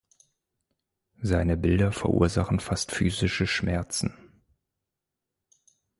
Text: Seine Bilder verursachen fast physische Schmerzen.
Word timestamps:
Seine 1.21 1.57
Bilder 1.57 1.91
verursachen 1.91 2.59
fast 2.59 2.91
physische 2.91 3.45
Schmerzen. 3.45 4.33